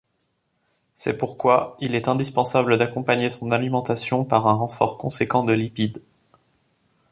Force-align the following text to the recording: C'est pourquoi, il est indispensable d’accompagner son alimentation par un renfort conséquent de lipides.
C'est 0.95 1.15
pourquoi, 1.15 1.77
il 1.79 1.93
est 1.93 2.07
indispensable 2.07 2.79
d’accompagner 2.79 3.29
son 3.29 3.51
alimentation 3.51 4.25
par 4.25 4.47
un 4.47 4.53
renfort 4.53 4.97
conséquent 4.97 5.43
de 5.43 5.53
lipides. 5.53 6.01